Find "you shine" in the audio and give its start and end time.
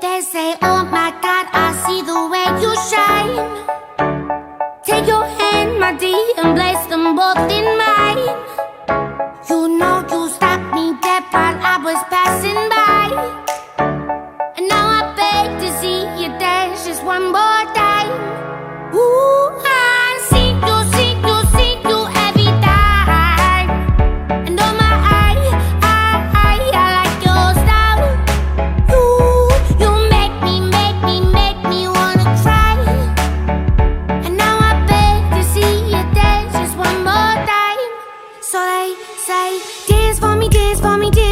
2.60-3.61